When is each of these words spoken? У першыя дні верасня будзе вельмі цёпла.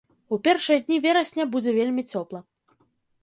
У 0.35 0.37
першыя 0.45 0.79
дні 0.85 0.97
верасня 1.03 1.45
будзе 1.55 1.71
вельмі 1.79 2.03
цёпла. 2.11 2.39